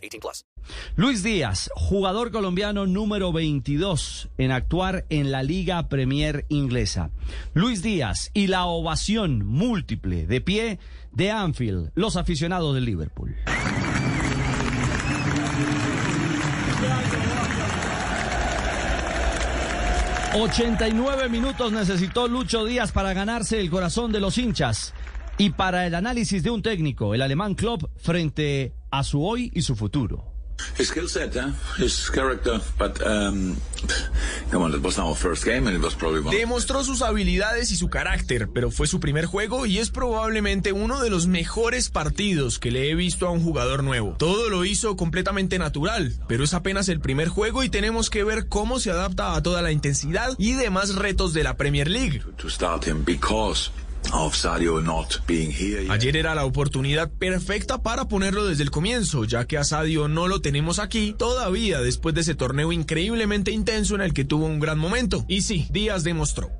[0.00, 0.44] 18 plus.
[0.96, 7.10] Luis Díaz, jugador colombiano número 22 en actuar en la Liga Premier inglesa.
[7.54, 10.78] Luis Díaz y la ovación múltiple de pie
[11.12, 13.36] de Anfield, los aficionados del Liverpool.
[20.32, 24.94] ...89 minutos necesitó Lucho Díaz para ganarse el corazón de los hinchas...
[25.38, 27.82] ...y para el análisis de un técnico, el alemán Klopp...
[27.96, 30.26] ...frente a su hoy y su futuro.
[30.78, 31.52] His skill set, eh?
[31.78, 33.56] his character, but um,
[34.50, 36.36] come on, it was our first game and it was probably one.
[36.36, 41.00] Demostró sus habilidades y su carácter, pero fue su primer juego y es probablemente uno
[41.00, 44.16] de los mejores partidos que le he visto a un jugador nuevo.
[44.18, 48.46] Todo lo hizo completamente natural, pero es apenas el primer juego y tenemos que ver
[48.48, 52.22] cómo se adapta a toda la intensidad y demás retos de la Premier League.
[52.36, 53.70] to start him because
[55.90, 60.28] Ayer era la oportunidad perfecta para ponerlo desde el comienzo, ya que a Sadio no
[60.28, 64.60] lo tenemos aquí todavía después de ese torneo increíblemente intenso en el que tuvo un
[64.60, 65.24] gran momento.
[65.28, 66.59] Y sí, Díaz demostró.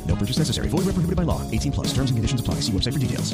[0.21, 0.69] Purchase necessary.
[0.69, 1.41] Void where prohibited by law.
[1.49, 1.87] 18 plus.
[1.93, 2.61] Terms and conditions apply.
[2.61, 3.33] See website for details.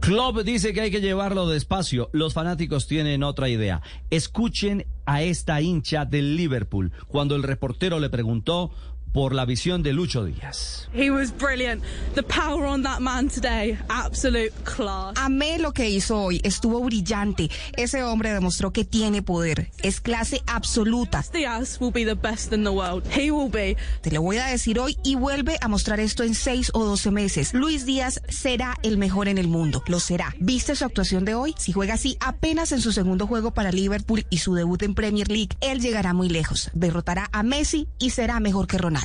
[0.00, 2.08] Klopp dice que hay que llevarlo despacio.
[2.12, 3.82] Los fanáticos tienen otra idea.
[4.08, 8.70] Escuchen a esta hincha del Liverpool cuando el reportero le preguntó
[9.12, 10.88] por la visión de Lucho Díaz.
[10.94, 11.82] He was brilliant.
[12.14, 15.14] The power on that man today, absolute class.
[15.16, 17.50] Amé lo que hizo hoy, estuvo brillante.
[17.76, 21.24] Ese hombre demostró que tiene poder, es clase absoluta.
[21.32, 23.04] Diaz will be the best in the world.
[23.10, 23.76] He will be.
[24.02, 27.10] Te lo voy a decir hoy y vuelve a mostrar esto en seis o doce
[27.10, 27.54] meses.
[27.54, 30.34] Luis Díaz será el mejor en el mundo, lo será.
[30.40, 31.54] ¿Viste su actuación de hoy?
[31.58, 35.28] Si juega así apenas en su segundo juego para Liverpool y su debut en Premier
[35.28, 38.99] League, él llegará muy lejos, derrotará a Messi y será mejor que Ronaldo.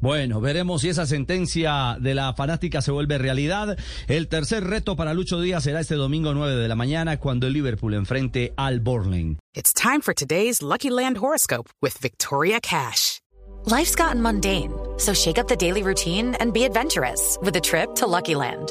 [0.00, 3.76] Bueno, veremos si esa sentencia de la fanática se vuelve realidad.
[4.08, 7.54] El tercer reto para Lucho Díaz será este domingo 9 de la mañana cuando el
[7.54, 9.38] Liverpool enfrente al Burnley.
[9.54, 13.20] It's time for today's Lucky Land horoscope with Victoria Cash.
[13.64, 17.96] Life's gotten mundane, so shake up the daily routine and be adventurous with a trip
[17.96, 18.70] to Lucky Land.